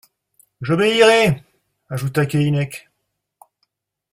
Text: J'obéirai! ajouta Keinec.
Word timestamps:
J'obéirai! 0.61 1.43
ajouta 1.91 2.25
Keinec. 2.25 2.89